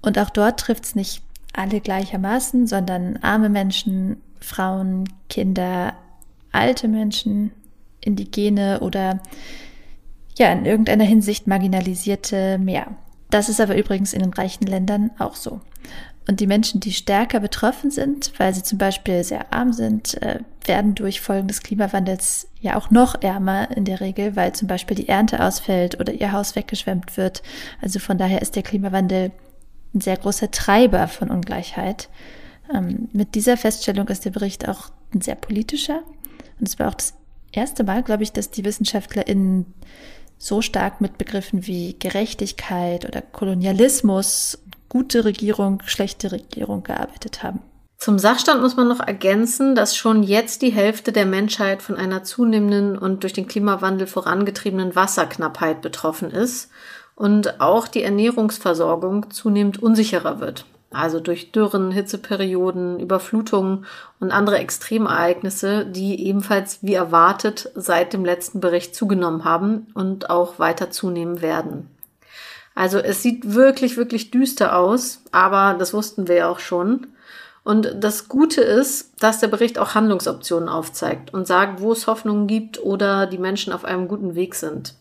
Und 0.02 0.20
auch 0.20 0.30
dort 0.30 0.60
trifft 0.60 0.84
es 0.84 0.96
nicht 0.96 1.22
alle 1.54 1.80
gleichermaßen, 1.80 2.68
sondern 2.68 3.18
arme 3.18 3.48
Menschen, 3.48 4.22
Frauen, 4.42 5.08
Kinder, 5.30 5.94
alte 6.52 6.90
Menschen, 6.90 7.52
Indigene 8.04 8.80
oder 8.82 9.22
ja, 10.38 10.52
in 10.52 10.66
irgendeiner 10.66 11.04
Hinsicht 11.04 11.48
marginalisierte 11.48 12.58
mehr. 12.58 12.88
Das 13.30 13.50
ist 13.50 13.62
aber 13.62 13.78
übrigens 13.78 14.14
in 14.14 14.22
den 14.22 14.34
reichen 14.34 14.66
Ländern 14.66 15.12
auch 15.18 15.36
so. 15.36 15.62
Und 16.28 16.40
die 16.40 16.48
Menschen, 16.48 16.80
die 16.80 16.94
stärker 16.94 17.40
betroffen 17.40 17.92
sind, 17.92 18.32
weil 18.38 18.54
sie 18.54 18.64
zum 18.64 18.78
Beispiel 18.78 19.24
sehr 19.24 19.52
arm 19.52 19.74
sind, 19.74 20.22
äh, 20.22 20.40
werden 20.66 20.96
durch 20.96 21.20
Folgen 21.20 21.50
des 21.50 21.62
Klimawandels 21.62 22.48
ja 22.62 22.78
auch 22.78 22.92
noch 22.92 23.22
ärmer 23.22 23.76
in 23.76 23.84
der 23.84 24.00
Regel, 24.00 24.36
weil 24.38 24.54
zum 24.54 24.70
Beispiel 24.70 24.96
die 24.96 25.10
Ernte 25.10 25.44
ausfällt 25.44 26.00
oder 26.00 26.14
ihr 26.14 26.32
Haus 26.32 26.56
weggeschwemmt 26.56 27.18
wird. 27.18 27.44
Also 27.82 28.00
von 28.00 28.18
daher 28.18 28.42
ist 28.42 28.56
der 28.56 28.64
Klimawandel 28.64 29.32
ein 29.94 30.02
sehr 30.02 30.16
großer 30.16 30.50
Treiber 30.50 31.10
von 31.10 31.30
Ungleichheit. 31.30 32.10
Ähm, 32.74 33.10
mit 33.12 33.36
dieser 33.36 33.58
Feststellung 33.58 34.08
ist 34.08 34.24
der 34.24 34.32
Bericht 34.32 34.68
auch 34.70 34.92
ein 35.14 35.20
sehr 35.20 35.36
politischer. 35.36 36.04
Und 36.60 36.70
es 36.70 36.80
war 36.80 36.88
auch 36.88 36.96
das 36.96 37.16
erste 37.54 37.84
Mal, 37.84 38.04
glaube 38.04 38.24
ich, 38.24 38.32
dass 38.32 38.52
die 38.52 38.66
WissenschaftlerInnen 38.66 39.66
so 40.38 40.62
stark 40.62 41.00
mit 41.00 41.18
Begriffen 41.18 41.66
wie 41.68 41.98
Gerechtigkeit 41.98 43.06
oder 43.06 43.22
Kolonialismus, 43.22 44.60
gute 44.90 45.26
Regierung, 45.26 45.82
schlechte 45.86 46.32
Regierung 46.32 46.84
gearbeitet 46.84 47.44
haben. 47.44 47.62
Zum 47.98 48.20
Sachstand 48.20 48.62
muss 48.62 48.76
man 48.76 48.90
noch 48.90 49.00
ergänzen, 49.00 49.76
dass 49.76 49.96
schon 49.96 50.24
jetzt 50.24 50.62
die 50.62 50.74
Hälfte 50.74 51.14
der 51.14 51.26
Menschheit 51.26 51.82
von 51.82 51.96
einer 51.96 52.24
zunehmenden 52.26 52.98
und 52.98 53.24
durch 53.24 53.32
den 53.32 53.48
Klimawandel 53.48 54.08
vorangetriebenen 54.08 54.94
Wasserknappheit 54.94 55.82
betroffen 55.82 56.30
ist 56.30 56.70
und 57.16 57.62
auch 57.62 57.88
die 57.88 58.04
Ernährungsversorgung 58.04 59.32
zunehmend 59.32 59.82
unsicherer 59.82 60.42
wird. 60.42 60.66
Also 60.94 61.20
durch 61.20 61.52
Dürren, 61.52 61.92
Hitzeperioden, 61.92 63.00
Überflutungen 63.00 63.86
und 64.20 64.32
andere 64.32 64.58
Extremereignisse, 64.60 65.86
die 65.86 66.26
ebenfalls 66.28 66.80
wie 66.82 66.94
erwartet 66.94 67.72
seit 67.76 68.14
dem 68.14 68.24
letzten 68.26 68.60
Bericht 68.60 68.96
zugenommen 68.96 69.44
haben 69.44 69.88
und 69.94 70.30
auch 70.30 70.60
weiter 70.60 70.92
zunehmen 70.92 71.42
werden. 71.42 71.90
Also 72.76 72.98
es 73.00 73.22
sieht 73.22 73.54
wirklich, 73.54 73.98
wirklich 73.98 74.32
düster 74.32 74.76
aus, 74.78 75.22
aber 75.32 75.76
das 75.78 75.94
wussten 75.94 76.28
wir 76.28 76.36
ja 76.36 76.50
auch 76.50 76.60
schon. 76.60 77.08
Und 77.64 77.96
das 78.00 78.28
Gute 78.28 78.62
ist, 78.62 79.12
dass 79.20 79.40
der 79.40 79.48
Bericht 79.48 79.80
auch 79.80 79.96
Handlungsoptionen 79.96 80.68
aufzeigt 80.68 81.34
und 81.34 81.48
sagt, 81.48 81.82
wo 81.82 81.94
es 81.94 82.08
Hoffnungen 82.08 82.48
gibt 82.48 82.82
oder 82.84 83.26
die 83.26 83.38
Menschen 83.38 83.72
auf 83.72 83.86
einem 83.86 84.08
guten 84.08 84.36
Weg 84.36 84.56
sind. 84.56 84.96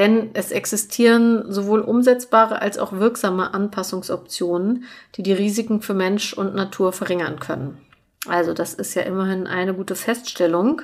Denn 0.00 0.30
es 0.32 0.50
existieren 0.50 1.52
sowohl 1.52 1.80
umsetzbare 1.82 2.62
als 2.62 2.78
auch 2.78 2.92
wirksame 2.92 3.52
Anpassungsoptionen, 3.52 4.84
die 5.16 5.22
die 5.22 5.34
Risiken 5.34 5.82
für 5.82 5.92
Mensch 5.92 6.32
und 6.32 6.54
Natur 6.54 6.94
verringern 6.94 7.38
können. 7.38 7.76
Also 8.26 8.54
das 8.54 8.72
ist 8.72 8.94
ja 8.94 9.02
immerhin 9.02 9.46
eine 9.46 9.74
gute 9.74 9.94
Feststellung, 9.94 10.80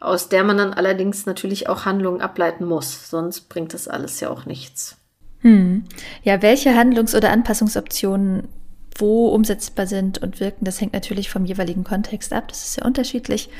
aus 0.00 0.28
der 0.28 0.42
man 0.42 0.56
dann 0.58 0.72
allerdings 0.72 1.24
natürlich 1.24 1.68
auch 1.68 1.84
Handlungen 1.84 2.20
ableiten 2.20 2.64
muss, 2.64 3.08
sonst 3.08 3.42
bringt 3.42 3.74
das 3.74 3.86
alles 3.86 4.18
ja 4.18 4.28
auch 4.28 4.44
nichts. 4.44 4.96
Hm. 5.42 5.84
Ja, 6.24 6.42
welche 6.42 6.74
Handlungs- 6.74 7.14
oder 7.14 7.30
Anpassungsoptionen 7.30 8.48
wo 8.96 9.28
umsetzbar 9.28 9.86
sind 9.86 10.18
und 10.18 10.40
wirken, 10.40 10.64
das 10.64 10.80
hängt 10.80 10.94
natürlich 10.94 11.30
vom 11.30 11.44
jeweiligen 11.44 11.84
Kontext 11.84 12.32
ab. 12.32 12.48
Das 12.48 12.66
ist 12.66 12.76
ja 12.78 12.84
unterschiedlich. 12.84 13.50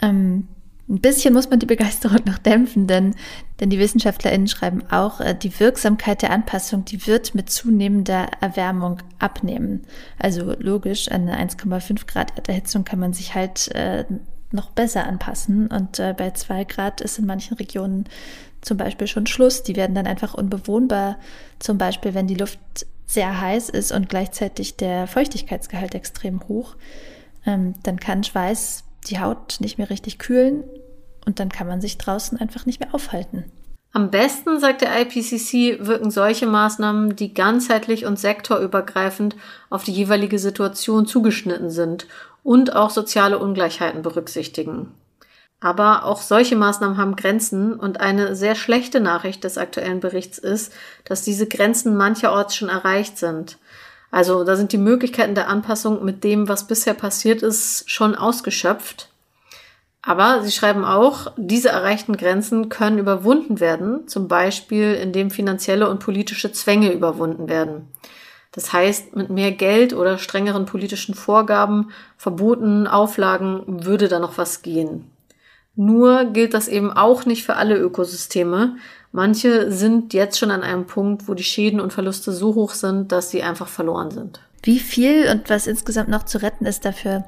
Ähm, 0.00 0.48
ein 0.88 1.00
bisschen 1.00 1.32
muss 1.32 1.48
man 1.48 1.60
die 1.60 1.66
Begeisterung 1.66 2.20
noch 2.26 2.38
dämpfen, 2.38 2.86
denn, 2.86 3.14
denn 3.60 3.70
die 3.70 3.78
WissenschaftlerInnen 3.78 4.48
schreiben 4.48 4.82
auch, 4.90 5.20
äh, 5.20 5.34
die 5.34 5.58
Wirksamkeit 5.58 6.22
der 6.22 6.30
Anpassung, 6.30 6.84
die 6.84 7.06
wird 7.06 7.34
mit 7.34 7.50
zunehmender 7.50 8.26
Erwärmung 8.40 8.98
abnehmen. 9.18 9.82
Also 10.18 10.54
logisch, 10.58 11.08
an 11.08 11.28
eine 11.28 11.48
1,5 11.48 12.06
Grad 12.06 12.36
Erderhitzung 12.36 12.84
kann 12.84 12.98
man 12.98 13.12
sich 13.12 13.34
halt 13.34 13.68
äh, 13.74 14.04
noch 14.50 14.70
besser 14.70 15.06
anpassen. 15.06 15.68
Und 15.68 15.98
äh, 15.98 16.14
bei 16.16 16.30
2 16.32 16.64
Grad 16.64 17.00
ist 17.00 17.18
in 17.18 17.26
manchen 17.26 17.56
Regionen 17.56 18.04
zum 18.60 18.76
Beispiel 18.76 19.06
schon 19.06 19.26
Schluss. 19.26 19.62
Die 19.62 19.76
werden 19.76 19.94
dann 19.94 20.06
einfach 20.06 20.34
unbewohnbar. 20.34 21.18
Zum 21.58 21.78
Beispiel, 21.78 22.14
wenn 22.14 22.26
die 22.26 22.34
Luft 22.34 22.58
sehr 23.06 23.40
heiß 23.40 23.68
ist 23.68 23.92
und 23.92 24.08
gleichzeitig 24.08 24.76
der 24.76 25.06
Feuchtigkeitsgehalt 25.06 25.94
extrem 25.94 26.46
hoch, 26.48 26.76
ähm, 27.46 27.74
dann 27.82 27.98
kann 27.98 28.24
Schweiß 28.24 28.84
die 29.08 29.20
Haut 29.20 29.56
nicht 29.60 29.78
mehr 29.78 29.90
richtig 29.90 30.18
kühlen 30.18 30.64
und 31.26 31.40
dann 31.40 31.48
kann 31.48 31.66
man 31.66 31.80
sich 31.80 31.98
draußen 31.98 32.38
einfach 32.38 32.66
nicht 32.66 32.80
mehr 32.80 32.94
aufhalten. 32.94 33.44
Am 33.94 34.10
besten, 34.10 34.58
sagt 34.58 34.80
der 34.80 34.98
IPCC, 35.02 35.86
wirken 35.86 36.10
solche 36.10 36.46
Maßnahmen, 36.46 37.14
die 37.14 37.34
ganzheitlich 37.34 38.06
und 38.06 38.18
sektorübergreifend 38.18 39.36
auf 39.68 39.84
die 39.84 39.92
jeweilige 39.92 40.38
Situation 40.38 41.06
zugeschnitten 41.06 41.70
sind 41.70 42.06
und 42.42 42.74
auch 42.74 42.88
soziale 42.88 43.38
Ungleichheiten 43.38 44.00
berücksichtigen. 44.00 44.94
Aber 45.60 46.06
auch 46.06 46.22
solche 46.22 46.56
Maßnahmen 46.56 46.96
haben 46.96 47.16
Grenzen 47.16 47.74
und 47.74 48.00
eine 48.00 48.34
sehr 48.34 48.54
schlechte 48.54 48.98
Nachricht 48.98 49.44
des 49.44 49.58
aktuellen 49.58 50.00
Berichts 50.00 50.38
ist, 50.38 50.72
dass 51.04 51.22
diese 51.22 51.46
Grenzen 51.46 51.94
mancherorts 51.94 52.56
schon 52.56 52.68
erreicht 52.68 53.18
sind. 53.18 53.58
Also 54.12 54.44
da 54.44 54.56
sind 54.56 54.72
die 54.72 54.78
Möglichkeiten 54.78 55.34
der 55.34 55.48
Anpassung 55.48 56.04
mit 56.04 56.22
dem, 56.22 56.46
was 56.46 56.68
bisher 56.68 56.94
passiert 56.94 57.42
ist, 57.42 57.90
schon 57.90 58.14
ausgeschöpft. 58.14 59.08
Aber 60.02 60.42
sie 60.42 60.52
schreiben 60.52 60.84
auch, 60.84 61.32
diese 61.36 61.70
erreichten 61.70 62.16
Grenzen 62.16 62.68
können 62.68 62.98
überwunden 62.98 63.58
werden, 63.58 64.06
zum 64.08 64.28
Beispiel 64.28 64.94
indem 64.94 65.30
finanzielle 65.30 65.88
und 65.88 66.00
politische 66.00 66.52
Zwänge 66.52 66.92
überwunden 66.92 67.48
werden. 67.48 67.88
Das 68.50 68.72
heißt, 68.72 69.16
mit 69.16 69.30
mehr 69.30 69.50
Geld 69.50 69.94
oder 69.94 70.18
strengeren 70.18 70.66
politischen 70.66 71.14
Vorgaben, 71.14 71.90
Verboten, 72.18 72.86
Auflagen 72.86 73.62
würde 73.86 74.08
da 74.08 74.18
noch 74.18 74.36
was 74.36 74.60
gehen. 74.60 75.10
Nur 75.74 76.26
gilt 76.26 76.52
das 76.52 76.68
eben 76.68 76.92
auch 76.92 77.24
nicht 77.24 77.44
für 77.44 77.56
alle 77.56 77.78
Ökosysteme. 77.78 78.76
Manche 79.12 79.70
sind 79.70 80.14
jetzt 80.14 80.38
schon 80.38 80.50
an 80.50 80.62
einem 80.62 80.86
Punkt, 80.86 81.28
wo 81.28 81.34
die 81.34 81.44
Schäden 81.44 81.80
und 81.80 81.92
Verluste 81.92 82.32
so 82.32 82.54
hoch 82.54 82.72
sind, 82.72 83.12
dass 83.12 83.30
sie 83.30 83.42
einfach 83.42 83.68
verloren 83.68 84.10
sind. 84.10 84.40
Wie 84.62 84.78
viel 84.78 85.28
und 85.30 85.50
was 85.50 85.66
insgesamt 85.66 86.08
noch 86.08 86.24
zu 86.24 86.40
retten 86.40 86.64
ist, 86.64 86.84
dafür 86.84 87.24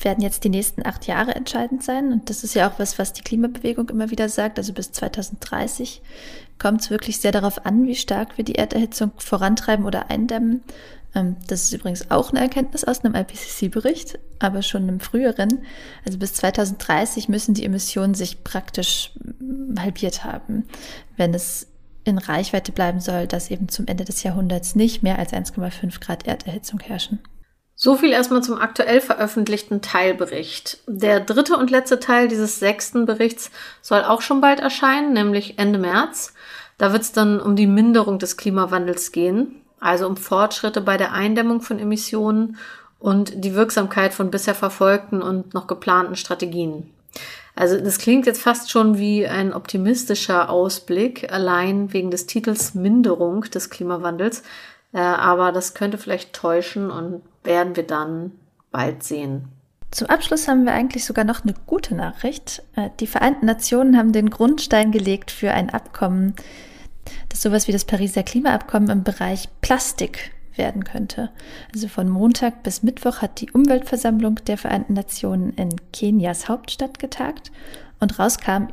werden 0.00 0.22
jetzt 0.22 0.42
die 0.42 0.48
nächsten 0.48 0.84
acht 0.84 1.06
Jahre 1.06 1.34
entscheidend 1.34 1.84
sein. 1.84 2.12
Und 2.12 2.30
das 2.30 2.42
ist 2.42 2.54
ja 2.54 2.68
auch 2.68 2.78
was, 2.78 2.98
was 2.98 3.12
die 3.12 3.22
Klimabewegung 3.22 3.88
immer 3.90 4.10
wieder 4.10 4.28
sagt. 4.28 4.58
Also 4.58 4.72
bis 4.72 4.90
2030 4.90 6.02
kommt 6.58 6.80
es 6.80 6.90
wirklich 6.90 7.18
sehr 7.18 7.32
darauf 7.32 7.64
an, 7.64 7.86
wie 7.86 7.94
stark 7.94 8.36
wir 8.36 8.44
die 8.44 8.56
Erderhitzung 8.56 9.12
vorantreiben 9.16 9.86
oder 9.86 10.10
eindämmen. 10.10 10.62
Ähm, 11.14 11.36
das 11.46 11.64
ist 11.64 11.72
übrigens 11.72 12.10
auch 12.10 12.30
eine 12.30 12.40
Erkenntnis 12.40 12.84
aus 12.84 13.04
einem 13.04 13.14
IPCC-Bericht, 13.14 14.18
aber 14.38 14.62
schon 14.62 14.82
einem 14.82 15.00
früheren. 15.00 15.64
Also 16.04 16.18
bis 16.18 16.34
2030 16.34 17.28
müssen 17.28 17.54
die 17.54 17.64
Emissionen 17.64 18.14
sich 18.14 18.44
praktisch 18.44 19.12
mm, 19.22 19.78
halbiert 19.78 20.24
haben, 20.24 20.66
wenn 21.16 21.34
es 21.34 21.68
in 22.04 22.18
Reichweite 22.18 22.72
bleiben 22.72 23.00
soll, 23.00 23.26
dass 23.26 23.50
eben 23.50 23.68
zum 23.68 23.86
Ende 23.86 24.04
des 24.04 24.22
Jahrhunderts 24.22 24.74
nicht 24.74 25.02
mehr 25.02 25.18
als 25.18 25.32
1,5 25.32 26.00
Grad 26.00 26.26
Erderhitzung 26.26 26.80
herrschen. 26.80 27.20
So 27.76 27.96
viel 27.96 28.12
erstmal 28.12 28.42
zum 28.42 28.58
aktuell 28.58 29.00
veröffentlichten 29.00 29.80
Teilbericht. 29.80 30.78
Der 30.86 31.18
dritte 31.20 31.56
und 31.56 31.70
letzte 31.70 31.98
Teil 31.98 32.28
dieses 32.28 32.60
sechsten 32.60 33.04
Berichts 33.04 33.50
soll 33.80 34.04
auch 34.04 34.20
schon 34.20 34.40
bald 34.40 34.60
erscheinen, 34.60 35.12
nämlich 35.12 35.58
Ende 35.58 35.78
März. 35.78 36.34
Da 36.78 36.92
wird 36.92 37.02
es 37.02 37.12
dann 37.12 37.40
um 37.40 37.56
die 37.56 37.66
Minderung 37.66 38.18
des 38.18 38.36
Klimawandels 38.36 39.10
gehen 39.10 39.63
also 39.84 40.06
um 40.06 40.16
Fortschritte 40.16 40.80
bei 40.80 40.96
der 40.96 41.12
Eindämmung 41.12 41.60
von 41.60 41.78
Emissionen 41.78 42.56
und 42.98 43.44
die 43.44 43.54
Wirksamkeit 43.54 44.14
von 44.14 44.30
bisher 44.30 44.54
verfolgten 44.54 45.20
und 45.20 45.52
noch 45.52 45.66
geplanten 45.66 46.16
Strategien. 46.16 46.90
Also 47.54 47.78
das 47.78 47.98
klingt 47.98 48.24
jetzt 48.24 48.40
fast 48.40 48.70
schon 48.70 48.96
wie 48.96 49.26
ein 49.26 49.52
optimistischer 49.52 50.48
Ausblick, 50.48 51.30
allein 51.30 51.92
wegen 51.92 52.10
des 52.10 52.26
Titels 52.26 52.74
Minderung 52.74 53.42
des 53.42 53.68
Klimawandels. 53.68 54.42
Äh, 54.94 55.00
aber 55.00 55.52
das 55.52 55.74
könnte 55.74 55.98
vielleicht 55.98 56.32
täuschen 56.32 56.90
und 56.90 57.20
werden 57.44 57.76
wir 57.76 57.86
dann 57.86 58.32
bald 58.72 59.02
sehen. 59.02 59.48
Zum 59.90 60.08
Abschluss 60.08 60.48
haben 60.48 60.64
wir 60.64 60.72
eigentlich 60.72 61.04
sogar 61.04 61.24
noch 61.24 61.44
eine 61.44 61.54
gute 61.66 61.94
Nachricht. 61.94 62.62
Äh, 62.74 62.88
die 63.00 63.06
Vereinten 63.06 63.44
Nationen 63.44 63.98
haben 63.98 64.12
den 64.12 64.30
Grundstein 64.30 64.92
gelegt 64.92 65.30
für 65.30 65.50
ein 65.50 65.68
Abkommen 65.68 66.34
dass 67.28 67.42
sowas 67.42 67.68
wie 67.68 67.72
das 67.72 67.84
Pariser 67.84 68.22
Klimaabkommen 68.22 68.90
im 68.90 69.04
Bereich 69.04 69.48
Plastik 69.60 70.32
werden 70.56 70.84
könnte. 70.84 71.30
Also 71.72 71.88
von 71.88 72.08
Montag 72.08 72.62
bis 72.62 72.82
Mittwoch 72.82 73.22
hat 73.22 73.40
die 73.40 73.50
Umweltversammlung 73.50 74.36
der 74.46 74.58
Vereinten 74.58 74.94
Nationen 74.94 75.52
in 75.54 75.70
Kenias 75.92 76.48
Hauptstadt 76.48 76.98
getagt 76.98 77.50
und 78.00 78.18
rauskam 78.18 78.68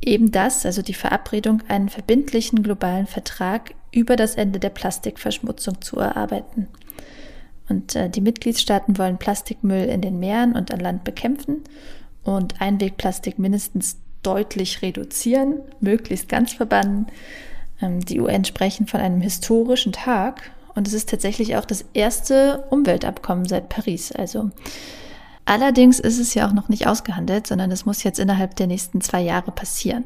eben 0.00 0.30
das, 0.30 0.64
also 0.64 0.82
die 0.82 0.94
Verabredung, 0.94 1.62
einen 1.68 1.88
verbindlichen 1.88 2.62
globalen 2.62 3.06
Vertrag 3.06 3.74
über 3.92 4.16
das 4.16 4.36
Ende 4.36 4.58
der 4.58 4.70
Plastikverschmutzung 4.70 5.80
zu 5.80 5.98
erarbeiten. 5.98 6.68
Und 7.68 7.96
äh, 7.96 8.08
die 8.08 8.20
Mitgliedstaaten 8.20 8.96
wollen 8.96 9.18
Plastikmüll 9.18 9.84
in 9.84 10.00
den 10.00 10.18
Meeren 10.18 10.54
und 10.54 10.72
an 10.72 10.80
Land 10.80 11.04
bekämpfen 11.04 11.64
und 12.22 12.60
Einwegplastik 12.60 13.38
mindestens 13.38 13.98
deutlich 14.22 14.82
reduzieren, 14.82 15.60
möglichst 15.80 16.28
ganz 16.28 16.52
verbannen 16.52 17.06
die 17.80 18.20
UN 18.20 18.44
sprechen 18.44 18.86
von 18.86 19.00
einem 19.00 19.20
historischen 19.20 19.92
Tag 19.92 20.50
Und 20.74 20.86
es 20.86 20.94
ist 20.94 21.08
tatsächlich 21.08 21.56
auch 21.56 21.64
das 21.64 21.84
erste 21.92 22.64
Umweltabkommen 22.70 23.46
seit 23.46 23.68
Paris. 23.68 24.12
Also 24.12 24.50
allerdings 25.44 25.98
ist 25.98 26.18
es 26.18 26.34
ja 26.34 26.48
auch 26.48 26.52
noch 26.52 26.68
nicht 26.68 26.86
ausgehandelt, 26.86 27.46
sondern 27.46 27.70
es 27.70 27.86
muss 27.86 28.02
jetzt 28.02 28.18
innerhalb 28.18 28.56
der 28.56 28.66
nächsten 28.66 29.00
zwei 29.00 29.20
Jahre 29.20 29.52
passieren. 29.52 30.04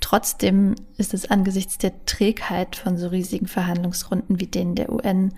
Trotzdem 0.00 0.74
ist 0.98 1.14
es 1.14 1.30
angesichts 1.30 1.78
der 1.78 1.92
Trägheit 2.04 2.76
von 2.76 2.96
so 2.96 3.08
riesigen 3.08 3.46
Verhandlungsrunden 3.46 4.38
wie 4.40 4.46
denen 4.46 4.74
der 4.74 4.92
UN 4.92 5.32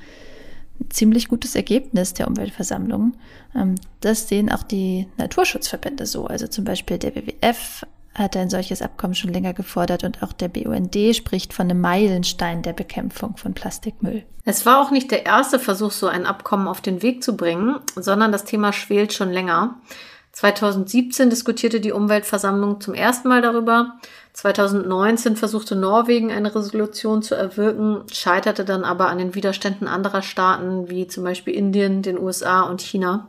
ein 0.80 0.90
ziemlich 0.90 1.28
gutes 1.28 1.54
Ergebnis 1.54 2.14
der 2.14 2.28
Umweltversammlung. 2.28 3.14
Ähm, 3.54 3.76
das 4.00 4.28
sehen 4.28 4.50
auch 4.50 4.62
die 4.62 5.08
Naturschutzverbände 5.16 6.06
so. 6.06 6.26
Also 6.26 6.46
zum 6.46 6.64
Beispiel 6.64 6.98
der 6.98 7.14
WWF 7.14 7.84
hat 8.18 8.36
ein 8.36 8.50
solches 8.50 8.82
Abkommen 8.82 9.14
schon 9.14 9.32
länger 9.32 9.54
gefordert 9.54 10.04
und 10.04 10.22
auch 10.22 10.32
der 10.32 10.48
BUND 10.48 10.96
spricht 11.14 11.52
von 11.52 11.70
einem 11.70 11.80
Meilenstein 11.80 12.62
der 12.62 12.72
Bekämpfung 12.72 13.36
von 13.36 13.54
Plastikmüll. 13.54 14.24
Es 14.44 14.64
war 14.66 14.80
auch 14.80 14.90
nicht 14.90 15.10
der 15.10 15.26
erste 15.26 15.58
Versuch, 15.58 15.92
so 15.92 16.06
ein 16.06 16.26
Abkommen 16.26 16.68
auf 16.68 16.80
den 16.80 17.02
Weg 17.02 17.22
zu 17.22 17.36
bringen, 17.36 17.76
sondern 17.96 18.32
das 18.32 18.44
Thema 18.44 18.72
schwelt 18.72 19.12
schon 19.12 19.30
länger. 19.30 19.76
2017 20.32 21.30
diskutierte 21.30 21.80
die 21.80 21.90
Umweltversammlung 21.90 22.80
zum 22.80 22.94
ersten 22.94 23.28
Mal 23.28 23.42
darüber. 23.42 23.98
2019 24.34 25.34
versuchte 25.34 25.74
Norwegen 25.74 26.30
eine 26.30 26.54
Resolution 26.54 27.22
zu 27.22 27.34
erwirken, 27.34 28.02
scheiterte 28.12 28.64
dann 28.64 28.84
aber 28.84 29.08
an 29.08 29.18
den 29.18 29.34
Widerständen 29.34 29.88
anderer 29.88 30.22
Staaten 30.22 30.88
wie 30.88 31.08
zum 31.08 31.24
Beispiel 31.24 31.54
Indien, 31.54 32.02
den 32.02 32.18
USA 32.18 32.62
und 32.62 32.80
China. 32.80 33.26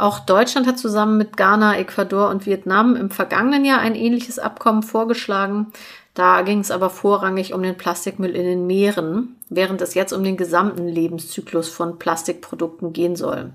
Auch 0.00 0.18
Deutschland 0.18 0.66
hat 0.66 0.78
zusammen 0.78 1.18
mit 1.18 1.36
Ghana, 1.36 1.76
Ecuador 1.76 2.30
und 2.30 2.46
Vietnam 2.46 2.96
im 2.96 3.10
vergangenen 3.10 3.66
Jahr 3.66 3.80
ein 3.80 3.94
ähnliches 3.94 4.38
Abkommen 4.38 4.82
vorgeschlagen. 4.82 5.66
Da 6.14 6.40
ging 6.40 6.60
es 6.60 6.70
aber 6.70 6.88
vorrangig 6.88 7.52
um 7.52 7.62
den 7.62 7.76
Plastikmüll 7.76 8.34
in 8.34 8.46
den 8.46 8.66
Meeren, 8.66 9.36
während 9.50 9.82
es 9.82 9.92
jetzt 9.92 10.14
um 10.14 10.24
den 10.24 10.38
gesamten 10.38 10.88
Lebenszyklus 10.88 11.68
von 11.68 11.98
Plastikprodukten 11.98 12.94
gehen 12.94 13.14
soll. 13.14 13.50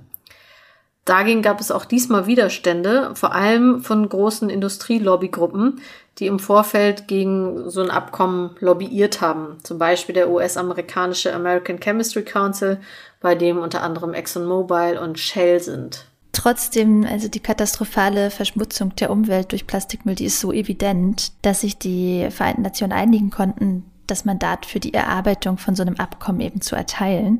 Dagegen 1.03 1.41
gab 1.41 1.59
es 1.59 1.71
auch 1.71 1.83
diesmal 1.83 2.27
Widerstände, 2.27 3.15
vor 3.15 3.33
allem 3.33 3.81
von 3.81 4.07
großen 4.07 4.51
Industrielobbygruppen, 4.51 5.81
die 6.19 6.27
im 6.27 6.37
Vorfeld 6.37 7.07
gegen 7.07 7.71
so 7.71 7.81
ein 7.81 7.89
Abkommen 7.89 8.51
lobbyiert 8.59 9.19
haben. 9.19 9.57
Zum 9.63 9.79
Beispiel 9.79 10.13
der 10.13 10.29
US-amerikanische 10.29 11.33
American 11.33 11.79
Chemistry 11.79 12.23
Council, 12.23 12.79
bei 13.19 13.33
dem 13.33 13.57
unter 13.57 13.81
anderem 13.81 14.13
ExxonMobil 14.13 14.99
und 14.99 15.17
Shell 15.17 15.59
sind. 15.59 16.05
Trotzdem, 16.35 17.05
also 17.05 17.29
die 17.29 17.39
katastrophale 17.39 18.29
Verschmutzung 18.29 18.93
der 18.97 19.09
Umwelt 19.09 19.53
durch 19.53 19.67
Plastikmüll, 19.67 20.15
die 20.15 20.25
ist 20.25 20.41
so 20.41 20.51
evident, 20.51 21.31
dass 21.43 21.61
sich 21.61 21.77
die 21.77 22.27
Vereinten 22.29 22.61
Nationen 22.61 22.91
einigen 22.91 23.29
konnten, 23.29 23.85
das 24.05 24.25
Mandat 24.25 24.65
für 24.65 24.81
die 24.81 24.93
Erarbeitung 24.93 25.57
von 25.57 25.77
so 25.77 25.81
einem 25.81 25.95
Abkommen 25.95 26.41
eben 26.41 26.59
zu 26.59 26.75
erteilen. 26.75 27.39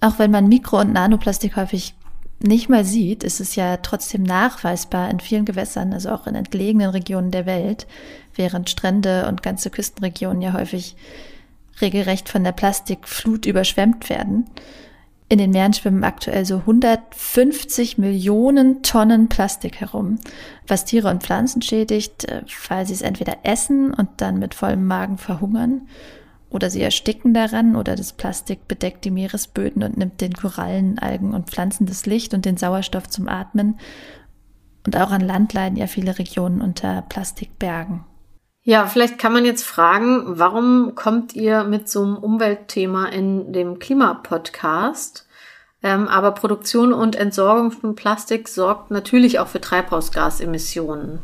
Auch 0.00 0.18
wenn 0.18 0.30
man 0.30 0.48
Mikro- 0.48 0.80
und 0.80 0.92
Nanoplastik 0.92 1.56
häufig 1.56 1.94
nicht 2.40 2.68
mal 2.68 2.84
sieht, 2.84 3.24
ist 3.24 3.40
es 3.40 3.56
ja 3.56 3.78
trotzdem 3.78 4.22
nachweisbar 4.22 5.08
in 5.08 5.18
vielen 5.18 5.46
Gewässern, 5.46 5.94
also 5.94 6.10
auch 6.10 6.26
in 6.26 6.34
entlegenen 6.34 6.90
Regionen 6.90 7.30
der 7.30 7.46
Welt, 7.46 7.86
während 8.34 8.68
Strände 8.68 9.26
und 9.28 9.42
ganze 9.42 9.70
Küstenregionen 9.70 10.42
ja 10.42 10.52
häufig 10.52 10.94
regelrecht 11.80 12.28
von 12.28 12.44
der 12.44 12.52
Plastikflut 12.52 13.46
überschwemmt 13.46 14.10
werden. 14.10 14.44
In 15.34 15.38
den 15.38 15.50
Meeren 15.50 15.72
schwimmen 15.72 16.04
aktuell 16.04 16.44
so 16.44 16.58
150 16.58 17.98
Millionen 17.98 18.84
Tonnen 18.84 19.28
Plastik 19.28 19.80
herum, 19.80 20.20
was 20.68 20.84
Tiere 20.84 21.08
und 21.08 21.24
Pflanzen 21.24 21.60
schädigt, 21.60 22.28
äh, 22.28 22.42
weil 22.68 22.86
sie 22.86 22.92
es 22.92 23.02
entweder 23.02 23.38
essen 23.42 23.92
und 23.92 24.10
dann 24.18 24.38
mit 24.38 24.54
vollem 24.54 24.86
Magen 24.86 25.18
verhungern 25.18 25.88
oder 26.50 26.70
sie 26.70 26.82
ersticken 26.82 27.34
daran 27.34 27.74
oder 27.74 27.96
das 27.96 28.12
Plastik 28.12 28.68
bedeckt 28.68 29.04
die 29.04 29.10
Meeresböden 29.10 29.82
und 29.82 29.96
nimmt 29.96 30.20
den 30.20 30.34
Korallen, 30.34 31.00
Algen 31.00 31.34
und 31.34 31.50
Pflanzen 31.50 31.86
das 31.86 32.06
Licht 32.06 32.32
und 32.32 32.44
den 32.44 32.56
Sauerstoff 32.56 33.08
zum 33.08 33.26
Atmen. 33.26 33.80
Und 34.86 34.96
auch 34.96 35.10
an 35.10 35.20
Land 35.20 35.52
leiden 35.52 35.76
ja 35.76 35.88
viele 35.88 36.16
Regionen 36.16 36.60
unter 36.60 37.02
Plastikbergen. 37.02 38.04
Ja, 38.66 38.86
vielleicht 38.86 39.18
kann 39.18 39.34
man 39.34 39.44
jetzt 39.44 39.62
fragen, 39.62 40.22
warum 40.38 40.94
kommt 40.94 41.34
ihr 41.34 41.64
mit 41.64 41.88
so 41.88 42.02
einem 42.02 42.16
Umweltthema 42.16 43.06
in 43.06 43.52
dem 43.52 43.78
Klimapodcast? 43.78 45.26
Ähm, 45.82 46.08
aber 46.08 46.32
Produktion 46.32 46.94
und 46.94 47.14
Entsorgung 47.14 47.70
von 47.70 47.94
Plastik 47.94 48.48
sorgt 48.48 48.90
natürlich 48.90 49.38
auch 49.38 49.48
für 49.48 49.60
Treibhausgasemissionen. 49.60 51.18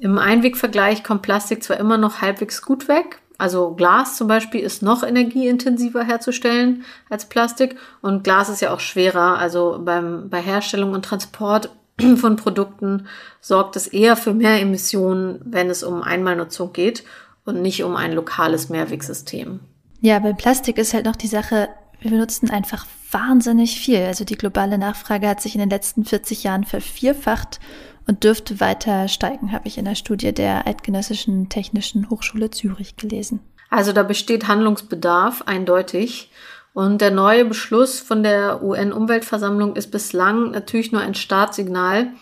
Im 0.00 0.18
Einwegvergleich 0.18 1.04
kommt 1.04 1.22
Plastik 1.22 1.62
zwar 1.62 1.76
immer 1.76 1.96
noch 1.96 2.22
halbwegs 2.22 2.60
gut 2.60 2.88
weg, 2.88 3.20
also 3.38 3.74
Glas 3.76 4.16
zum 4.16 4.26
Beispiel 4.26 4.60
ist 4.60 4.82
noch 4.82 5.04
energieintensiver 5.04 6.02
herzustellen 6.02 6.84
als 7.08 7.26
Plastik 7.26 7.76
und 8.02 8.24
Glas 8.24 8.48
ist 8.48 8.60
ja 8.60 8.74
auch 8.74 8.80
schwerer. 8.80 9.38
Also 9.38 9.80
beim, 9.80 10.28
bei 10.28 10.40
Herstellung 10.40 10.92
und 10.92 11.04
Transport 11.04 11.70
von 12.16 12.36
Produkten 12.36 13.06
sorgt 13.40 13.76
es 13.76 13.86
eher 13.86 14.16
für 14.16 14.34
mehr 14.34 14.60
Emissionen, 14.60 15.40
wenn 15.44 15.70
es 15.70 15.82
um 15.82 16.02
Einmalnutzung 16.02 16.72
geht 16.72 17.04
und 17.44 17.62
nicht 17.62 17.82
um 17.82 17.96
ein 17.96 18.12
lokales 18.12 18.68
Mehrwegsystem. 18.68 19.60
Ja, 20.00 20.18
beim 20.18 20.36
Plastik 20.36 20.78
ist 20.78 20.94
halt 20.94 21.06
noch 21.06 21.16
die 21.16 21.26
Sache, 21.26 21.68
wir 22.00 22.10
benutzen 22.10 22.50
einfach 22.50 22.86
wahnsinnig 23.10 23.80
viel. 23.80 24.04
Also 24.04 24.24
die 24.24 24.36
globale 24.36 24.78
Nachfrage 24.78 25.28
hat 25.28 25.40
sich 25.40 25.54
in 25.54 25.60
den 25.60 25.70
letzten 25.70 26.04
40 26.04 26.44
Jahren 26.44 26.64
vervierfacht 26.64 27.58
und 28.06 28.24
dürfte 28.24 28.60
weiter 28.60 29.08
steigen, 29.08 29.52
habe 29.52 29.68
ich 29.68 29.78
in 29.78 29.84
der 29.84 29.94
Studie 29.94 30.32
der 30.32 30.66
Eidgenössischen 30.66 31.48
Technischen 31.48 32.10
Hochschule 32.10 32.50
Zürich 32.50 32.96
gelesen. 32.96 33.40
Also 33.70 33.92
da 33.92 34.02
besteht 34.02 34.48
Handlungsbedarf 34.48 35.42
eindeutig. 35.42 36.30
Und 36.78 37.00
der 37.00 37.10
neue 37.10 37.44
Beschluss 37.44 37.98
von 37.98 38.22
der 38.22 38.62
UN-Umweltversammlung 38.62 39.74
ist 39.74 39.90
bislang 39.90 40.52
natürlich 40.52 40.92
nur 40.92 41.00
ein 41.00 41.16
Startsignal. 41.16 42.12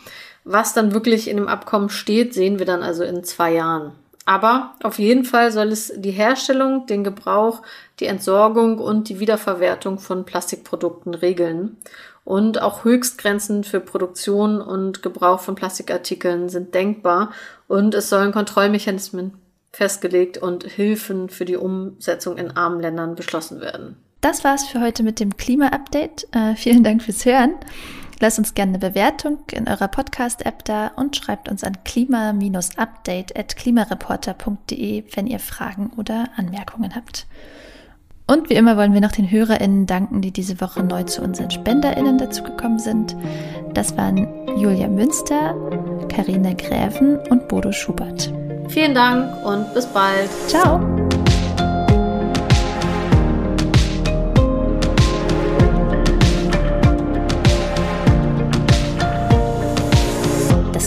Was 0.44 0.72
dann 0.72 0.94
wirklich 0.94 1.28
in 1.28 1.36
dem 1.36 1.46
Abkommen 1.46 1.90
steht, 1.90 2.32
sehen 2.32 2.58
wir 2.58 2.64
dann 2.64 2.82
also 2.82 3.04
in 3.04 3.22
zwei 3.22 3.52
Jahren. 3.52 3.92
Aber 4.24 4.72
auf 4.82 4.98
jeden 4.98 5.26
Fall 5.26 5.52
soll 5.52 5.66
es 5.72 5.92
die 5.94 6.10
Herstellung, 6.10 6.86
den 6.86 7.04
Gebrauch, 7.04 7.60
die 8.00 8.06
Entsorgung 8.06 8.78
und 8.78 9.10
die 9.10 9.20
Wiederverwertung 9.20 9.98
von 9.98 10.24
Plastikprodukten 10.24 11.12
regeln. 11.12 11.76
Und 12.24 12.62
auch 12.62 12.82
Höchstgrenzen 12.82 13.62
für 13.62 13.80
Produktion 13.80 14.62
und 14.62 15.02
Gebrauch 15.02 15.40
von 15.40 15.54
Plastikartikeln 15.54 16.48
sind 16.48 16.72
denkbar. 16.72 17.30
Und 17.68 17.94
es 17.94 18.08
sollen 18.08 18.32
Kontrollmechanismen 18.32 19.34
festgelegt 19.70 20.38
und 20.38 20.64
Hilfen 20.64 21.28
für 21.28 21.44
die 21.44 21.56
Umsetzung 21.56 22.38
in 22.38 22.52
armen 22.52 22.80
Ländern 22.80 23.16
beschlossen 23.16 23.60
werden. 23.60 23.98
Das 24.26 24.42
war's 24.42 24.66
für 24.66 24.80
heute 24.80 25.04
mit 25.04 25.20
dem 25.20 25.36
Klima-Update. 25.36 26.26
Äh, 26.32 26.56
vielen 26.56 26.82
Dank 26.82 27.00
fürs 27.00 27.24
Hören. 27.24 27.54
Lasst 28.18 28.40
uns 28.40 28.54
gerne 28.54 28.70
eine 28.70 28.80
Bewertung 28.80 29.38
in 29.52 29.68
eurer 29.68 29.86
Podcast-App 29.86 30.64
da 30.64 30.88
und 30.96 31.14
schreibt 31.14 31.48
uns 31.48 31.62
an 31.62 31.84
klima-update 31.84 33.38
at 33.38 33.56
klimareporter.de, 33.56 35.04
wenn 35.14 35.28
ihr 35.28 35.38
Fragen 35.38 35.92
oder 35.96 36.24
Anmerkungen 36.34 36.96
habt. 36.96 37.28
Und 38.26 38.50
wie 38.50 38.54
immer 38.54 38.76
wollen 38.76 38.94
wir 38.94 39.00
noch 39.00 39.12
den 39.12 39.30
HörerInnen 39.30 39.86
danken, 39.86 40.22
die 40.22 40.32
diese 40.32 40.60
Woche 40.60 40.82
neu 40.82 41.04
zu 41.04 41.22
unseren 41.22 41.52
SpenderInnen 41.52 42.18
dazugekommen 42.18 42.80
sind. 42.80 43.14
Das 43.74 43.96
waren 43.96 44.26
Julia 44.58 44.88
Münster, 44.88 45.54
Karina 46.08 46.54
Gräven 46.54 47.20
und 47.30 47.46
Bodo 47.46 47.70
Schubert. 47.70 48.32
Vielen 48.70 48.92
Dank 48.92 49.46
und 49.46 49.72
bis 49.72 49.86
bald. 49.86 50.28
Ciao! 50.48 51.05